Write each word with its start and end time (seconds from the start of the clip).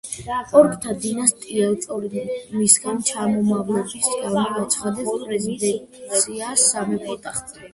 ორკთა 0.59 0.93
დინასტია 1.01 1.67
სწორედ 1.81 2.15
მისგან 2.61 3.03
ჩამომავლობის 3.11 4.09
გამო 4.23 4.47
აცხადებდა 4.63 5.15
პრეტენზიას 5.27 6.67
სამეფო 6.73 7.21
ტახტზე. 7.29 7.67